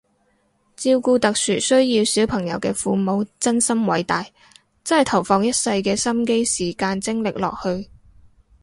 [0.75, 4.25] 照顧特殊需要小朋友嘅父母真心偉大，
[4.83, 7.87] 真係投放一世嘅心機時間精力落去